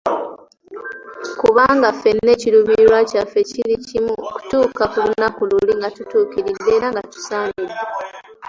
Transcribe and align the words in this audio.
Kubanga 1.39 1.87
ffenna 1.95 2.29
ekiruubirirwa 2.35 2.99
kyaffe 3.09 3.39
kiri 3.49 3.75
kimi, 3.87 4.13
kutuuka 4.33 4.83
ku 4.91 4.97
lunaku 5.07 5.41
luli 5.49 5.73
nga 5.77 5.89
tutuukiridde 5.95 6.69
era 6.77 6.87
nga 6.93 7.01
tusaanidde. 7.11 7.75